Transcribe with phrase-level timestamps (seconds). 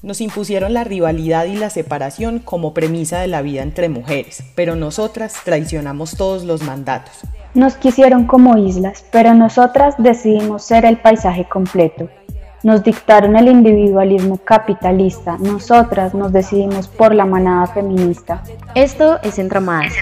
[0.00, 4.76] Nos impusieron la rivalidad y la separación como premisa de la vida entre mujeres, pero
[4.76, 7.14] nosotras traicionamos todos los mandatos.
[7.54, 12.08] Nos quisieron como islas, pero nosotras decidimos ser el paisaje completo.
[12.64, 18.42] Nos dictaron el individualismo capitalista, nosotras nos decidimos por la manada feminista.
[18.74, 19.92] Esto es Entramadas,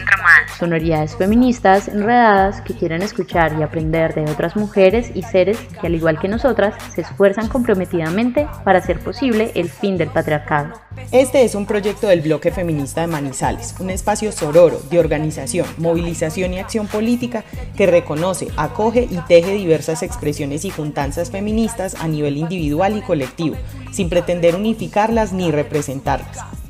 [0.58, 5.94] sonoridades feministas enredadas que quieren escuchar y aprender de otras mujeres y seres que al
[5.94, 10.85] igual que nosotras se esfuerzan comprometidamente para hacer posible el fin del patriarcado.
[11.12, 16.52] Este es un proyecto del Bloque Feminista de Manizales, un espacio sororo de organización, movilización
[16.52, 17.44] y acción política
[17.76, 23.56] que reconoce, acoge y teje diversas expresiones y juntanzas feministas a nivel individual y colectivo,
[23.92, 26.65] sin pretender unificarlas ni representarlas.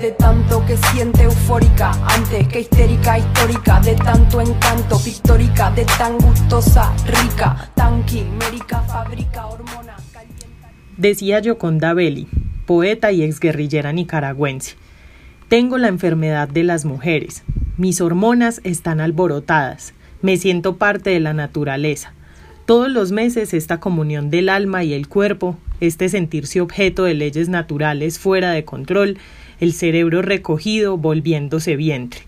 [0.00, 6.18] De tanto que siente eufórica, antes que histérica, histórica, de tanto encanto, pictórica, de tan
[6.18, 9.96] gustosa, rica, tan quimérica, fabrica hormona
[10.96, 12.26] Decía Yoconda Belli,
[12.66, 14.76] poeta y exguerrillera nicaragüense.
[15.48, 17.42] Tengo la enfermedad de las mujeres.
[17.76, 19.94] Mis hormonas están alborotadas.
[20.22, 22.12] Me siento parte de la naturaleza.
[22.64, 27.48] Todos los meses esta comunión del alma y el cuerpo, este sentirse objeto de leyes
[27.48, 29.18] naturales fuera de control,
[29.60, 32.22] el cerebro recogido volviéndose vientre.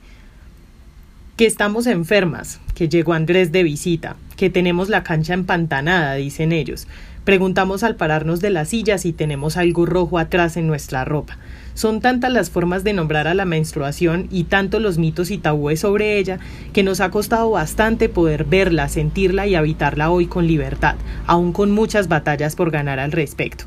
[1.37, 6.87] Que estamos enfermas, que llegó Andrés de visita, que tenemos la cancha empantanada, dicen ellos.
[7.25, 11.37] Preguntamos al pararnos de la silla si tenemos algo rojo atrás en nuestra ropa.
[11.75, 15.81] Son tantas las formas de nombrar a la menstruación y tanto los mitos y tabúes
[15.81, 16.39] sobre ella
[16.73, 21.71] que nos ha costado bastante poder verla, sentirla y habitarla hoy con libertad, aún con
[21.71, 23.65] muchas batallas por ganar al respecto.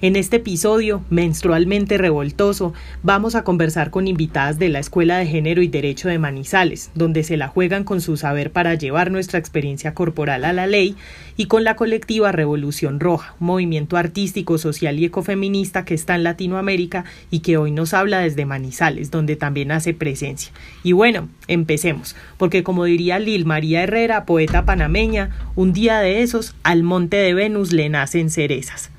[0.00, 5.60] En este episodio, menstrualmente revoltoso, vamos a conversar con invitadas de la Escuela de Género
[5.60, 9.94] y Derecho de Manizales, donde se la juegan con su saber para llevar nuestra experiencia
[9.94, 10.94] corporal a la ley,
[11.36, 17.04] y con la colectiva Revolución Roja, movimiento artístico, social y ecofeminista que está en Latinoamérica
[17.32, 20.52] y que hoy nos habla desde Manizales, donde también hace presencia.
[20.84, 26.54] Y bueno, empecemos, porque como diría Lil María Herrera, poeta panameña, un día de esos
[26.62, 28.92] al monte de Venus le nacen cerezas.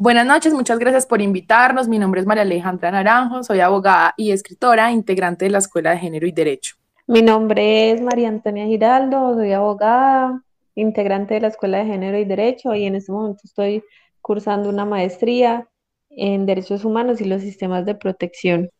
[0.00, 1.88] Buenas noches, muchas gracias por invitarnos.
[1.88, 5.98] Mi nombre es María Alejandra Naranjo, soy abogada y escritora, integrante de la Escuela de
[5.98, 6.76] Género y Derecho.
[7.08, 10.40] Mi nombre es María Antonia Giraldo, soy abogada,
[10.76, 13.82] integrante de la Escuela de Género y Derecho y en este momento estoy
[14.22, 15.66] cursando una maestría
[16.10, 18.70] en Derechos Humanos y los Sistemas de Protección.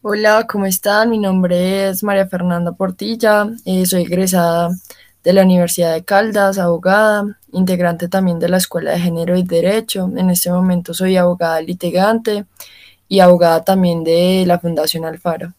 [0.00, 1.10] Hola, ¿cómo están?
[1.10, 4.70] Mi nombre es María Fernanda Portilla, eh, soy egresada
[5.24, 10.10] de la Universidad de Caldas, abogada, integrante también de la Escuela de Género y Derecho.
[10.16, 12.46] En este momento soy abogada litigante
[13.08, 15.54] y abogada también de la Fundación Alfaro.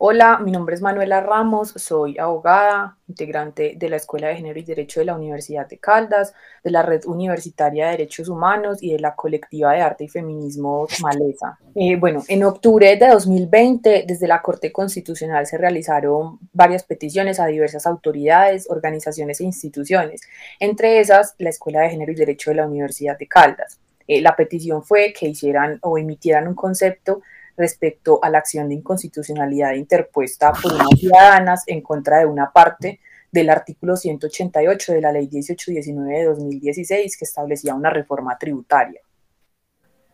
[0.00, 4.62] Hola, mi nombre es Manuela Ramos, soy abogada, integrante de la Escuela de Género y
[4.62, 9.00] Derecho de la Universidad de Caldas, de la Red Universitaria de Derechos Humanos y de
[9.00, 11.58] la Colectiva de Arte y Feminismo Maleza.
[11.74, 17.46] Eh, bueno, en octubre de 2020, desde la Corte Constitucional se realizaron varias peticiones a
[17.46, 20.20] diversas autoridades, organizaciones e instituciones,
[20.60, 23.80] entre esas la Escuela de Género y Derecho de la Universidad de Caldas.
[24.06, 27.20] Eh, la petición fue que hicieran o emitieran un concepto
[27.58, 33.00] respecto a la acción de inconstitucionalidad interpuesta por unas ciudadanas en contra de una parte
[33.30, 39.00] del artículo 188 de la Ley 1819 de 2016 que establecía una reforma tributaria.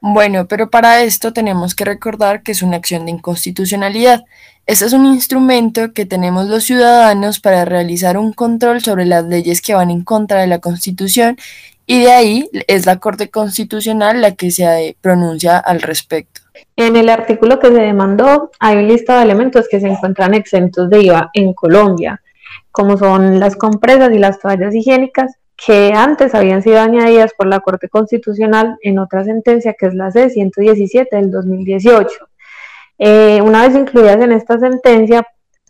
[0.01, 4.25] Bueno, pero para esto tenemos que recordar que es una acción de inconstitucionalidad.
[4.67, 9.63] Este es un instrumento que tenemos los ciudadanos para realizar un control sobre las leyes
[9.63, 11.39] que van en contra de la Constitución
[11.87, 16.44] y de ahí es la Corte Constitucional la que se pronuncia al respecto.
[16.77, 20.91] En el artículo que se demandó hay un listado de elementos que se encuentran exentos
[20.91, 22.21] de IVA en Colombia,
[22.71, 27.61] como son las compresas y las toallas higiénicas, que antes habían sido añadidas por la
[27.61, 32.11] Corte Constitucional en otra sentencia que es la C-117 del 2018.
[32.99, 35.27] Eh, una vez incluidas en esta sentencia,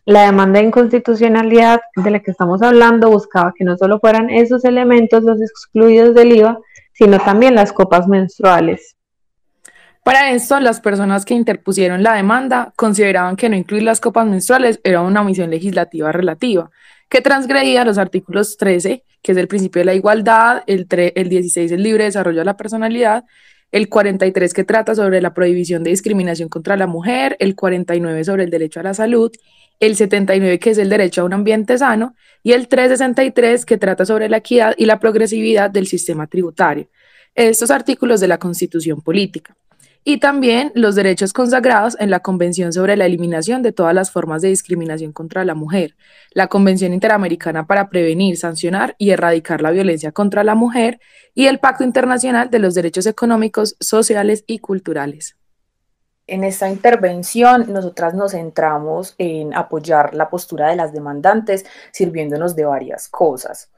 [0.06, 4.65] la demanda de inconstitucionalidad de la que estamos hablando buscaba que no solo fueran esos
[4.65, 6.59] elementos los excluidos del IVA,
[6.92, 8.97] sino también las copas menstruales.
[10.04, 14.78] Para esto, las personas que interpusieron la demanda consideraban que no incluir las copas menstruales
[14.84, 16.71] era una omisión legislativa relativa,
[17.09, 21.72] que transgredía los artículos 13, que es el principio de la igualdad, el, el 16,
[21.72, 23.24] el libre desarrollo de la personalidad,
[23.72, 28.45] el 43 que trata sobre la prohibición de discriminación contra la mujer, el 49 sobre
[28.45, 29.33] el derecho a la salud,
[29.80, 34.04] el 79 que es el derecho a un ambiente sano y el 363 que trata
[34.04, 36.89] sobre la equidad y la progresividad del sistema tributario.
[37.34, 39.57] Estos artículos de la Constitución Política.
[40.04, 44.42] Y también los derechos consagrados en la Convención sobre la Eliminación de todas las formas
[44.42, 45.97] de discriminación contra la mujer,
[46.33, 51.01] la Convención Interamericana para prevenir, sancionar y erradicar la violencia contra la mujer
[51.33, 55.36] y el Pacto Internacional de los Derechos Económicos, Sociales y Culturales.
[56.27, 62.65] En esta intervención, nosotras nos centramos en apoyar la postura de las demandantes, sirviéndonos de
[62.65, 63.71] varias cosas.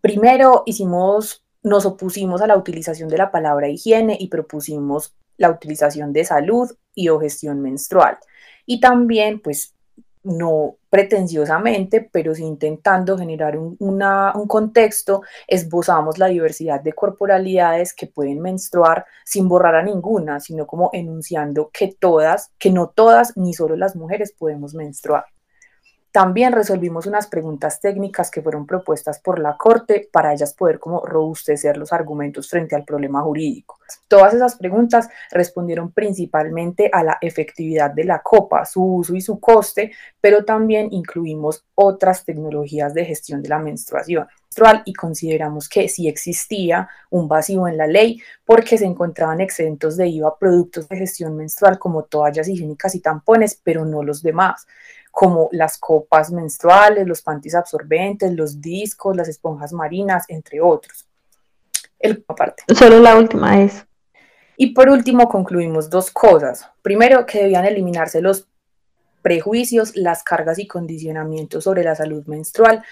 [0.00, 6.12] Primero, hicimos, nos opusimos a la utilización de la palabra higiene y propusimos la utilización
[6.12, 8.16] de salud y o gestión menstrual.
[8.64, 9.74] Y también, pues,
[10.22, 18.06] no pretenciosamente, pero sí intentando generar un, un, contexto, esbozamos la diversidad de corporalidades que
[18.06, 23.52] pueden menstruar sin borrar a ninguna, sino como enunciando que todas, que no todas, ni
[23.52, 25.24] solo las mujeres podemos menstruar.
[26.12, 31.00] También resolvimos unas preguntas técnicas que fueron propuestas por la Corte para ellas poder como
[31.06, 33.78] robustecer los argumentos frente al problema jurídico.
[34.08, 39.40] Todas esas preguntas respondieron principalmente a la efectividad de la copa, su uso y su
[39.40, 44.26] coste, pero también incluimos otras tecnologías de gestión de la menstruación
[44.84, 50.08] y consideramos que sí existía un vacío en la ley porque se encontraban exentos de
[50.08, 54.66] IVA productos de gestión menstrual como toallas higiénicas y tampones, pero no los demás
[55.12, 61.06] como las copas menstruales, los panties absorbentes, los discos, las esponjas marinas, entre otros.
[61.98, 62.64] El, aparte.
[62.74, 63.86] Solo la última es.
[64.56, 66.66] Y por último concluimos dos cosas.
[66.80, 68.48] Primero, que debían eliminarse los
[69.20, 72.82] prejuicios, las cargas y condicionamientos sobre la salud menstrual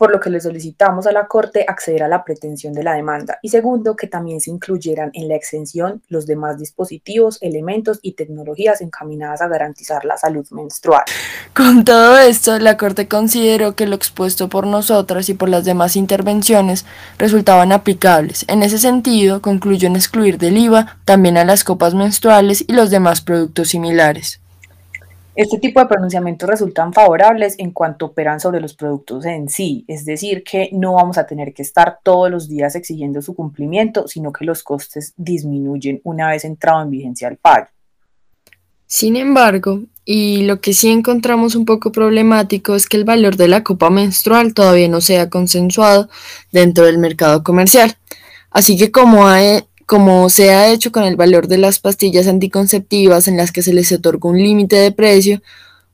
[0.00, 3.38] por lo que le solicitamos a la Corte acceder a la pretensión de la demanda.
[3.42, 8.80] Y segundo, que también se incluyeran en la exención los demás dispositivos, elementos y tecnologías
[8.80, 11.02] encaminadas a garantizar la salud menstrual.
[11.54, 15.96] Con todo esto, la Corte consideró que lo expuesto por nosotras y por las demás
[15.96, 16.86] intervenciones
[17.18, 18.46] resultaban aplicables.
[18.48, 22.88] En ese sentido, concluyó en excluir del IVA también a las copas menstruales y los
[22.88, 24.39] demás productos similares.
[25.36, 30.04] Este tipo de pronunciamientos resultan favorables en cuanto operan sobre los productos en sí, es
[30.04, 34.32] decir, que no vamos a tener que estar todos los días exigiendo su cumplimiento, sino
[34.32, 37.68] que los costes disminuyen una vez entrado en vigencia el pago.
[38.86, 43.46] Sin embargo, y lo que sí encontramos un poco problemático es que el valor de
[43.46, 46.08] la copa menstrual todavía no sea consensuado
[46.50, 47.96] dentro del mercado comercial.
[48.50, 53.26] Así que como hay, como se ha hecho con el valor de las pastillas anticonceptivas
[53.26, 55.42] en las que se les otorga un límite de precio,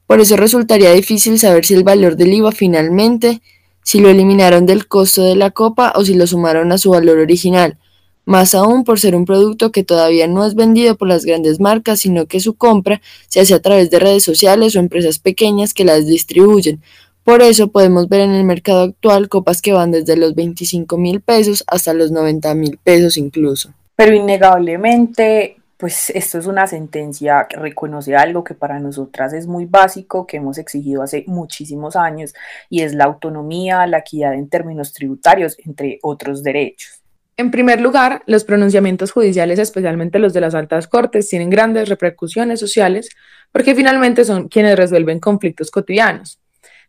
[0.06, 3.40] por eso resultaría difícil saber si el valor del IVA finalmente,
[3.82, 7.16] si lo eliminaron del costo de la copa o si lo sumaron a su valor
[7.16, 7.78] original,
[8.26, 12.00] más aún por ser un producto que todavía no es vendido por las grandes marcas,
[12.00, 15.86] sino que su compra se hace a través de redes sociales o empresas pequeñas que
[15.86, 16.82] las distribuyen,
[17.24, 21.22] por eso podemos ver en el mercado actual copas que van desde los 25 mil
[21.22, 23.70] pesos hasta los 90 mil pesos incluso.
[23.96, 29.64] Pero innegablemente, pues esto es una sentencia que reconoce algo que para nosotras es muy
[29.64, 32.34] básico, que hemos exigido hace muchísimos años,
[32.68, 37.02] y es la autonomía, la equidad en términos tributarios, entre otros derechos.
[37.38, 42.60] En primer lugar, los pronunciamientos judiciales, especialmente los de las altas cortes, tienen grandes repercusiones
[42.60, 43.10] sociales
[43.52, 46.40] porque finalmente son quienes resuelven conflictos cotidianos.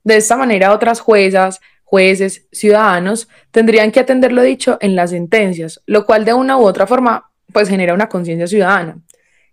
[0.06, 1.60] De esta manera, otras juezas,
[1.90, 6.66] jueces, ciudadanos, tendrían que atender lo dicho en las sentencias, lo cual de una u
[6.66, 9.00] otra forma pues genera una conciencia ciudadana.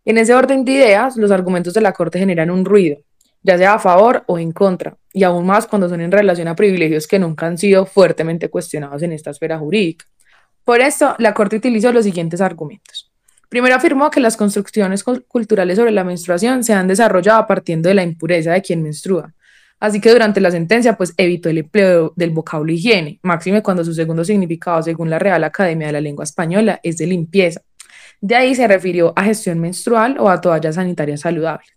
[0.04, 2.98] En ese orden de ideas, los argumentos de la Corte generan un ruido,
[3.44, 6.56] ya sea a favor o en contra, y aún más cuando son en relación a
[6.56, 10.06] privilegios que nunca han sido fuertemente cuestionados en esta esfera jurídica.
[10.64, 13.12] Por esto, la Corte utilizó los siguientes argumentos.
[13.48, 18.02] Primero afirmó que las construcciones culturales sobre la menstruación se han desarrollado partiendo de la
[18.02, 19.32] impureza de quien menstrua,
[19.80, 23.92] Así que durante la sentencia, pues evitó el empleo del vocablo higiene, máxime cuando su
[23.92, 27.60] segundo significado, según la Real Academia de la Lengua Española, es de limpieza.
[28.20, 31.68] De ahí se refirió a gestión menstrual o a toallas sanitarias saludables.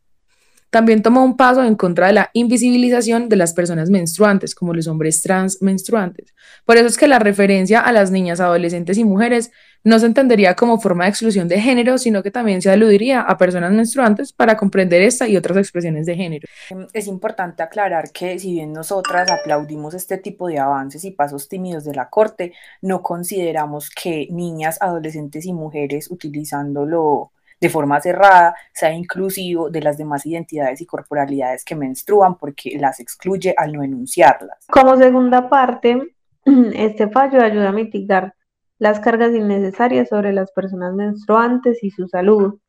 [0.70, 4.88] También tomó un paso en contra de la invisibilización de las personas menstruantes, como los
[4.88, 6.34] hombres trans menstruantes.
[6.66, 9.52] Por eso es que la referencia a las niñas, adolescentes y mujeres
[9.84, 13.38] no se entendería como forma de exclusión de género, sino que también se aludiría a
[13.38, 16.48] personas menstruantes para comprender esta y otras expresiones de género.
[16.94, 21.86] Es importante aclarar que si bien nosotras aplaudimos este tipo de avances y pasos tímidos
[21.86, 28.94] de la Corte, no consideramos que niñas, adolescentes y mujeres utilizándolo de forma cerrada, sea
[28.94, 34.66] inclusivo de las demás identidades y corporalidades que menstruan porque las excluye al no enunciarlas.
[34.70, 36.14] Como segunda parte,
[36.74, 38.36] este fallo ayuda a mitigar
[38.80, 42.60] las cargas innecesarias sobre las personas menstruantes y su salud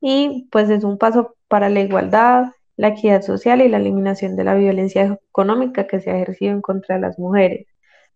[0.00, 2.46] y pues es un paso para la igualdad,
[2.76, 6.62] la equidad social y la eliminación de la violencia económica que se ha ejercido en
[6.62, 7.66] contra de las mujeres.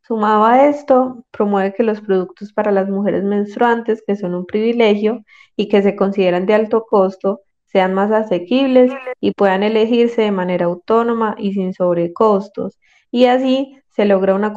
[0.02, 5.24] Sumado a esto, promueve que los productos para las mujeres menstruantes, que son un privilegio
[5.56, 10.66] y que se consideran de alto costo, sean más asequibles y puedan elegirse de manera
[10.66, 12.78] autónoma y sin sobrecostos.
[13.10, 14.52] Y así se logra una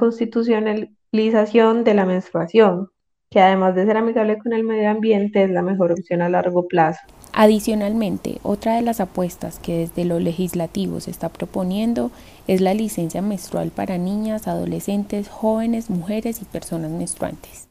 [1.16, 2.90] constitucionalización de la menstruación,
[3.30, 6.68] que además de ser amigable con el medio ambiente es la mejor opción a largo
[6.68, 7.00] plazo.
[7.34, 12.12] Adicionalmente, otra de las apuestas que desde lo legislativo se está proponiendo
[12.48, 17.68] es la licencia menstrual para niñas, adolescentes, jóvenes, mujeres y personas menstruantes.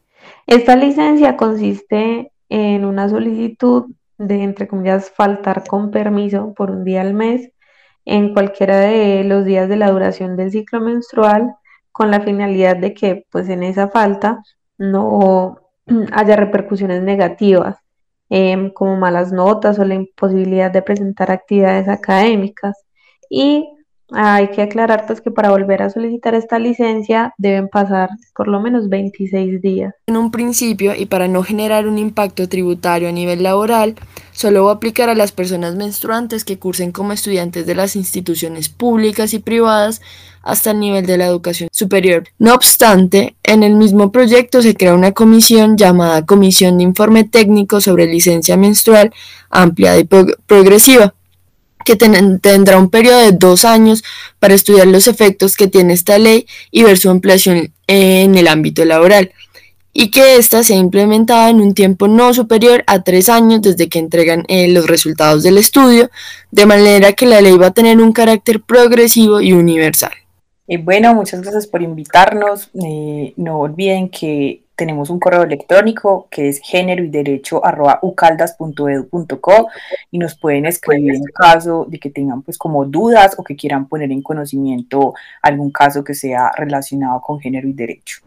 [0.46, 3.84] Esta licencia consiste en una solicitud
[4.18, 7.50] de, entre comillas, faltar con permiso por un día al mes
[8.04, 11.56] en cualquiera de los días de la duración del ciclo menstrual
[11.94, 14.42] con la finalidad de que pues en esa falta
[14.78, 15.60] no
[16.12, 17.76] haya repercusiones negativas
[18.28, 22.84] em, como malas notas o la imposibilidad de presentar actividades académicas
[23.30, 23.68] y
[24.10, 28.60] hay que aclarar pues que para volver a solicitar esta licencia deben pasar por lo
[28.60, 29.94] menos 26 días.
[30.08, 33.94] En un principio y para no generar un impacto tributario a nivel laboral,
[34.34, 38.68] solo va a aplicar a las personas menstruantes que cursen como estudiantes de las instituciones
[38.68, 40.02] públicas y privadas
[40.42, 42.28] hasta el nivel de la educación superior.
[42.38, 47.80] No obstante, en el mismo proyecto se crea una comisión llamada Comisión de Informe Técnico
[47.80, 49.14] sobre Licencia Menstrual
[49.48, 51.14] Amplia y Progresiva
[51.84, 54.02] que tendrá un periodo de dos años
[54.38, 58.84] para estudiar los efectos que tiene esta ley y ver su ampliación en el ámbito
[58.84, 59.32] laboral,
[59.94, 64.00] y que ésta sea implementada en un tiempo no superior a tres años desde que
[64.00, 66.10] entregan eh, los resultados del estudio,
[66.50, 70.12] de manera que la ley va a tener un carácter progresivo y universal.
[70.66, 72.70] Bueno, muchas gracias por invitarnos.
[72.82, 77.62] Eh, no olviden que tenemos un correo electrónico que es género y derecho
[78.02, 79.68] ucaldas.edu.co
[80.10, 83.86] y nos pueden escribir en caso de que tengan pues como dudas o que quieran
[83.88, 88.18] poner en conocimiento algún caso que sea relacionado con género y derecho.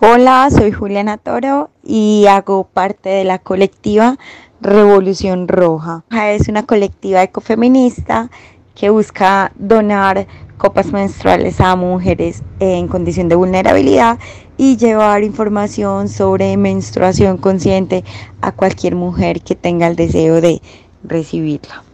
[0.00, 4.18] Hola, soy Juliana Toro y hago parte de la colectiva
[4.60, 6.04] Revolución Roja.
[6.10, 8.28] Es una colectiva ecofeminista
[8.74, 14.18] que busca donar copas menstruales a mujeres en condición de vulnerabilidad
[14.56, 18.04] y llevar información sobre menstruación consciente
[18.40, 20.60] a cualquier mujer que tenga el deseo de
[21.02, 21.84] recibirla.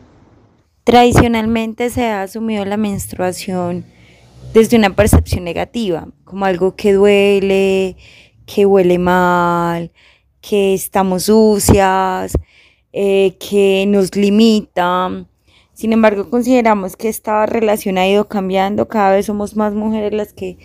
[0.84, 3.84] Tradicionalmente se ha asumido la menstruación
[4.52, 7.96] desde una percepción negativa, como algo que duele,
[8.46, 9.92] que huele mal,
[10.40, 12.32] que estamos sucias,
[12.92, 15.26] eh, que nos limita.
[15.74, 20.32] Sin embargo, consideramos que esta relación ha ido cambiando, cada vez somos más mujeres las
[20.32, 20.58] que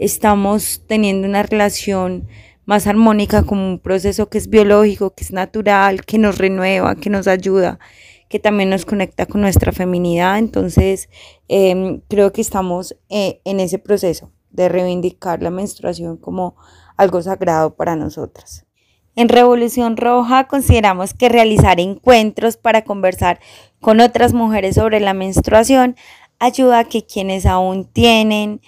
[0.00, 2.26] estamos teniendo una relación
[2.64, 7.10] más armónica como un proceso que es biológico, que es natural, que nos renueva, que
[7.10, 7.78] nos ayuda,
[8.28, 10.38] que también nos conecta con nuestra feminidad.
[10.38, 11.10] Entonces,
[11.48, 16.56] em, creo que estamos eh, en ese proceso de reivindicar la menstruación como
[16.96, 18.66] algo sagrado para nosotras.
[19.16, 23.40] En Revolución Roja consideramos que realizar encuentros para conversar
[23.80, 25.96] con otras mujeres sobre la menstruación
[26.38, 28.60] ayuda a que quienes aún tienen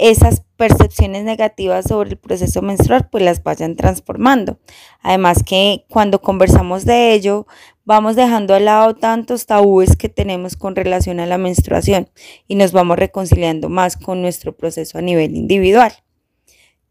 [0.00, 4.58] esas percepciones negativas sobre el proceso menstrual pues las vayan transformando.
[5.02, 7.46] Además que cuando conversamos de ello
[7.84, 12.08] vamos dejando al lado tantos tabúes que tenemos con relación a la menstruación
[12.48, 15.92] y nos vamos reconciliando más con nuestro proceso a nivel individual.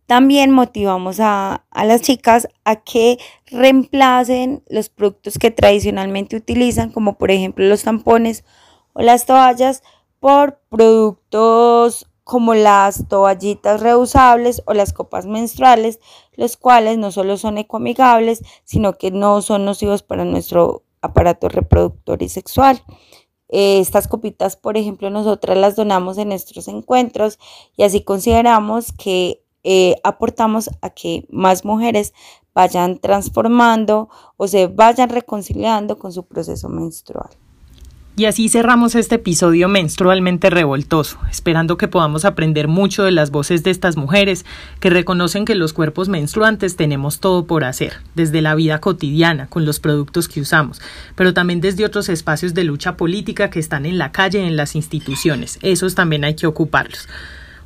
[0.06, 7.32] También motivamos a, las chicas a que reemplacen los productos que tradicionalmente utilizan, como por
[7.32, 8.44] ejemplo los tampones
[8.94, 9.82] o las toallas,
[10.20, 16.00] por productos como las toallitas reusables o las copas menstruales,
[16.36, 22.22] los cuales no solo son ecoamigables, sino que no son nocivos para nuestro aparato reproductor
[22.22, 22.84] y sexual.
[23.48, 27.40] Eh, estas copitas, por ejemplo, nosotras las donamos en nuestros encuentros
[27.76, 32.14] y así consideramos que eh, aportamos a que más mujeres
[32.54, 34.08] vayan transformando
[34.38, 37.32] o se vayan reconciliando con su proceso menstrual.
[38.20, 43.64] Y así cerramos este episodio menstrualmente revoltoso, esperando que podamos aprender mucho de las voces
[43.64, 44.46] de estas mujeres
[44.82, 49.64] que reconocen que los cuerpos menstruantes tenemos todo por hacer, desde la vida cotidiana, con
[49.64, 50.82] los productos que usamos,
[51.16, 54.76] pero también desde otros espacios de lucha política que están en la calle, en las
[54.76, 55.58] instituciones.
[55.62, 57.08] Esos también hay que ocuparlos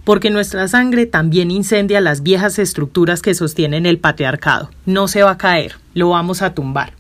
[0.04, 4.70] porque nuestra sangre también incendia las viejas estructuras que sostienen el patriarcado.
[4.86, 6.94] No se va a caer, lo vamos a tumbar.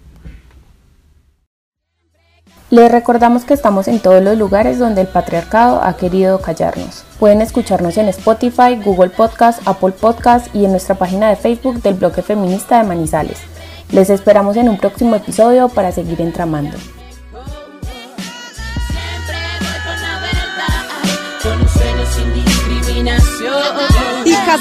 [2.73, 7.03] Les recordamos que estamos en todos los lugares donde el patriarcado ha querido callarnos.
[7.19, 11.93] Pueden escucharnos en Spotify, Google Podcast, Apple Podcast y en nuestra página de Facebook del
[11.93, 13.37] bloque feminista de Manizales.
[13.91, 16.75] Les esperamos en un próximo episodio para seguir entramando.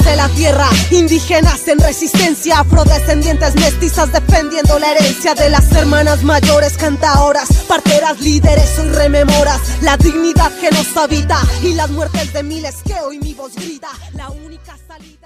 [0.00, 6.78] De la tierra, indígenas en resistencia, afrodescendientes mestizas defendiendo la herencia de las hermanas mayores,
[6.78, 12.76] cantadoras, parteras, líderes, hoy rememoras la dignidad que nos habita y las muertes de miles
[12.84, 15.21] que hoy mi voz grita, la única salida.